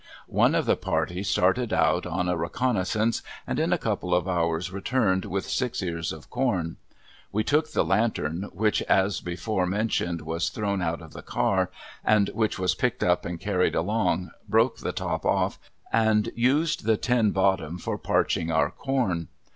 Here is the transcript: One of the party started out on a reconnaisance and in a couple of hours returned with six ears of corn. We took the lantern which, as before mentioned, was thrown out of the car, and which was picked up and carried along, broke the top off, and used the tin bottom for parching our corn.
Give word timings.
One 0.25 0.55
of 0.55 0.65
the 0.65 0.75
party 0.75 1.21
started 1.21 1.71
out 1.71 2.07
on 2.07 2.27
a 2.27 2.35
reconnaisance 2.35 3.21
and 3.45 3.59
in 3.59 3.71
a 3.71 3.77
couple 3.77 4.15
of 4.15 4.27
hours 4.27 4.71
returned 4.71 5.25
with 5.25 5.47
six 5.47 5.79
ears 5.83 6.11
of 6.11 6.27
corn. 6.27 6.77
We 7.31 7.43
took 7.43 7.71
the 7.71 7.85
lantern 7.85 8.49
which, 8.51 8.81
as 8.89 9.21
before 9.21 9.67
mentioned, 9.67 10.21
was 10.21 10.49
thrown 10.49 10.81
out 10.81 11.03
of 11.03 11.13
the 11.13 11.21
car, 11.21 11.69
and 12.03 12.29
which 12.29 12.57
was 12.57 12.73
picked 12.73 13.03
up 13.03 13.25
and 13.25 13.39
carried 13.39 13.75
along, 13.75 14.31
broke 14.49 14.77
the 14.79 14.91
top 14.91 15.23
off, 15.23 15.59
and 15.93 16.31
used 16.35 16.85
the 16.85 16.97
tin 16.97 17.29
bottom 17.29 17.77
for 17.77 17.99
parching 17.99 18.49
our 18.51 18.71
corn. 18.71 19.27